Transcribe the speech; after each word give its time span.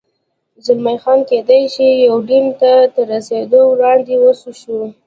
زلمی 0.65 0.97
خان: 1.03 1.19
کېدای 1.29 1.61
شي 1.73 1.87
یوډین 2.07 2.45
ته 2.59 2.71
تر 2.93 3.03
رسېدو 3.13 3.59
وړاندې، 3.71 4.15
وڅښو. 4.19 4.79